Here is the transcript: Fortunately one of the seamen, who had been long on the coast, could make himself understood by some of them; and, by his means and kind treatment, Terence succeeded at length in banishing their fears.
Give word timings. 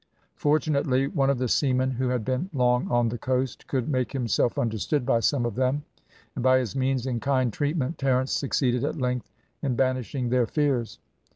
Fortunately 0.35 1.05
one 1.05 1.29
of 1.29 1.37
the 1.37 1.47
seamen, 1.47 1.91
who 1.91 2.07
had 2.09 2.25
been 2.25 2.49
long 2.53 2.89
on 2.89 3.09
the 3.09 3.19
coast, 3.19 3.67
could 3.67 3.87
make 3.87 4.13
himself 4.13 4.57
understood 4.57 5.05
by 5.05 5.19
some 5.19 5.45
of 5.45 5.53
them; 5.53 5.83
and, 6.33 6.41
by 6.43 6.57
his 6.57 6.75
means 6.75 7.05
and 7.05 7.21
kind 7.21 7.53
treatment, 7.53 7.99
Terence 7.99 8.31
succeeded 8.31 8.83
at 8.83 8.97
length 8.97 9.29
in 9.61 9.75
banishing 9.75 10.29
their 10.29 10.47
fears. 10.47 10.97